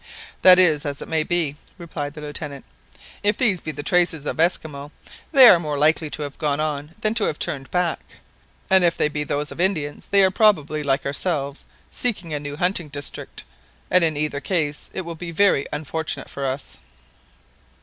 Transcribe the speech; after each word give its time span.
"That 0.41 0.57
is 0.57 0.83
as 0.83 0.99
it 1.03 1.07
may 1.07 1.21
be," 1.21 1.55
replied 1.77 2.15
the 2.15 2.21
Lieutenant. 2.21 2.65
"If 3.21 3.37
these 3.37 3.61
be 3.61 3.69
the 3.69 3.83
traces 3.83 4.25
of 4.25 4.39
Esquimaux, 4.39 4.91
they 5.31 5.47
are 5.47 5.59
more 5.59 5.77
likely 5.77 6.09
to 6.09 6.23
have 6.23 6.39
gone 6.39 6.59
on 6.59 6.95
than 7.01 7.13
to 7.13 7.25
have 7.25 7.37
turned 7.37 7.69
back; 7.69 7.99
and 8.67 8.83
if 8.83 8.97
they 8.97 9.09
be 9.09 9.23
those 9.23 9.51
of 9.51 9.61
Indians, 9.61 10.07
they 10.09 10.23
are 10.23 10.31
probably, 10.31 10.81
like 10.81 11.05
ourselves, 11.05 11.65
seeking 11.91 12.33
a 12.33 12.39
new 12.39 12.57
hunting 12.57 12.89
district; 12.89 13.43
and 13.91 14.03
in 14.03 14.17
either 14.17 14.39
case 14.41 14.89
it 14.91 15.01
will 15.01 15.13
be 15.13 15.29
very 15.29 15.67
unfortunate 15.71 16.31
for 16.31 16.47
us." 16.47 16.79